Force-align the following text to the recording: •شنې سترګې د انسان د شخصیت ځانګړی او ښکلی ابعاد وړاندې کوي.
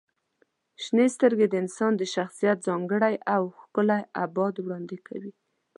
•شنې 0.83 1.05
سترګې 1.15 1.47
د 1.49 1.53
انسان 1.63 1.91
د 1.97 2.01
شخصیت 2.13 2.57
ځانګړی 2.67 3.15
او 3.35 3.43
ښکلی 3.59 3.99
ابعاد 4.23 4.55
وړاندې 4.59 4.97
کوي. 5.07 5.31